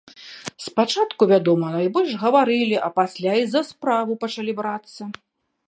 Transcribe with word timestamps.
Спачатку, 0.67 1.27
вядома, 1.33 1.67
найбольш 1.75 2.11
гаварылі, 2.23 2.77
а 2.87 2.89
пасля 2.97 3.33
і 3.43 3.45
за 3.53 3.61
справу 3.71 4.11
пачалі 4.25 4.51
брацца. 4.63 5.03